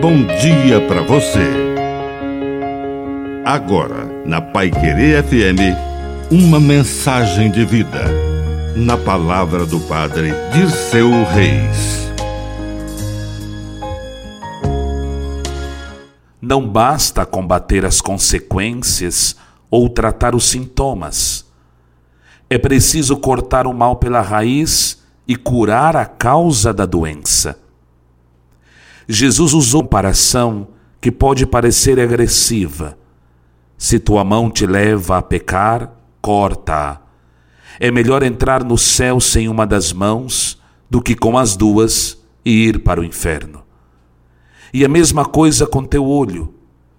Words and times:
bom 0.00 0.24
dia 0.24 0.80
para 0.88 1.02
você. 1.02 1.46
Agora, 3.44 4.06
na 4.24 4.40
Pai 4.40 4.70
Querer 4.70 5.22
FM, 5.22 5.76
uma 6.30 6.58
mensagem 6.58 7.50
de 7.50 7.66
vida. 7.66 8.06
Na 8.74 8.96
palavra 8.96 9.66
do 9.66 9.78
Padre 9.80 10.32
Dirceu 10.54 11.10
Reis. 11.24 12.10
Não 16.40 16.66
basta 16.66 17.26
combater 17.26 17.84
as 17.84 18.00
consequências 18.00 19.36
ou 19.70 19.86
tratar 19.90 20.34
os 20.34 20.48
sintomas. 20.48 21.44
É 22.48 22.56
preciso 22.56 23.18
cortar 23.18 23.66
o 23.66 23.74
mal 23.74 23.96
pela 23.96 24.22
raiz 24.22 25.02
e 25.28 25.36
curar 25.36 25.94
a 25.94 26.06
causa 26.06 26.72
da 26.72 26.86
doença. 26.86 27.69
Jesus 29.12 29.52
usou 29.54 29.82
comparação 29.82 30.68
que 31.00 31.10
pode 31.10 31.44
parecer 31.44 31.98
agressiva. 31.98 32.96
Se 33.76 33.98
tua 33.98 34.22
mão 34.22 34.48
te 34.48 34.66
leva 34.66 35.18
a 35.18 35.22
pecar, 35.22 35.92
corta-a. 36.20 37.00
É 37.80 37.90
melhor 37.90 38.22
entrar 38.22 38.62
no 38.62 38.78
céu 38.78 39.18
sem 39.18 39.48
uma 39.48 39.66
das 39.66 39.92
mãos 39.92 40.60
do 40.88 41.02
que 41.02 41.16
com 41.16 41.36
as 41.36 41.56
duas 41.56 42.18
e 42.44 42.68
ir 42.68 42.84
para 42.84 43.00
o 43.00 43.04
inferno. 43.04 43.62
E 44.72 44.84
a 44.84 44.88
mesma 44.88 45.24
coisa 45.24 45.66
com 45.66 45.84
teu 45.84 46.06
olho. 46.06 46.54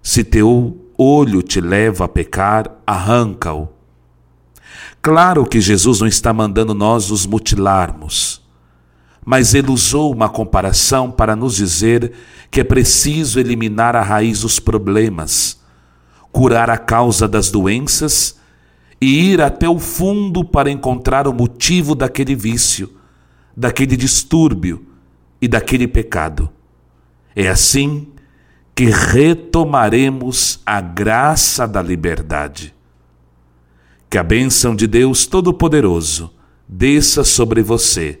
Se 0.00 0.22
teu 0.22 0.78
olho 0.96 1.42
te 1.42 1.60
leva 1.60 2.04
a 2.04 2.08
pecar, 2.08 2.70
arranca-o. 2.86 3.68
Claro 5.02 5.44
que 5.44 5.60
Jesus 5.60 6.00
não 6.00 6.06
está 6.06 6.32
mandando 6.32 6.72
nós 6.72 7.10
os 7.10 7.26
mutilarmos, 7.26 8.45
mas 9.26 9.54
ele 9.54 9.72
usou 9.72 10.14
uma 10.14 10.28
comparação 10.28 11.10
para 11.10 11.34
nos 11.34 11.56
dizer 11.56 12.12
que 12.48 12.60
é 12.60 12.64
preciso 12.64 13.40
eliminar 13.40 13.96
a 13.96 14.00
raiz 14.00 14.42
dos 14.42 14.60
problemas, 14.60 15.60
curar 16.30 16.70
a 16.70 16.78
causa 16.78 17.26
das 17.26 17.50
doenças 17.50 18.38
e 19.00 19.32
ir 19.32 19.42
até 19.42 19.68
o 19.68 19.80
fundo 19.80 20.44
para 20.44 20.70
encontrar 20.70 21.26
o 21.26 21.32
motivo 21.32 21.96
daquele 21.96 22.36
vício, 22.36 22.88
daquele 23.56 23.96
distúrbio 23.96 24.86
e 25.42 25.48
daquele 25.48 25.88
pecado. 25.88 26.48
É 27.34 27.48
assim 27.48 28.06
que 28.76 28.84
retomaremos 28.84 30.60
a 30.64 30.80
graça 30.80 31.66
da 31.66 31.82
liberdade. 31.82 32.72
Que 34.08 34.18
a 34.18 34.22
bênção 34.22 34.76
de 34.76 34.86
Deus 34.86 35.26
Todo-Poderoso 35.26 36.30
desça 36.68 37.24
sobre 37.24 37.60
você, 37.60 38.20